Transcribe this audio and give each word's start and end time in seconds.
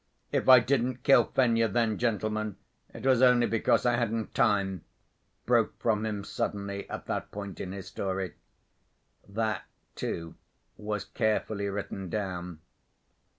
"If 0.31 0.49
I 0.49 0.59
didn't 0.59 1.03
kill 1.03 1.25
Fenya 1.25 1.67
then, 1.67 1.99
gentlemen, 1.99 2.55
it 2.91 3.05
was 3.05 3.21
only 3.21 3.45
because 3.45 3.85
I 3.85 3.97
hadn't 3.97 4.33
time," 4.33 4.83
broke 5.45 5.79
from 5.79 6.07
him 6.07 6.23
suddenly 6.23 6.89
at 6.89 7.05
that 7.05 7.29
point 7.29 7.59
in 7.61 7.71
his 7.71 7.85
story. 7.89 8.33
That, 9.29 9.63
too, 9.93 10.33
was 10.75 11.05
carefully 11.05 11.67
written 11.69 12.09
down. 12.09 12.61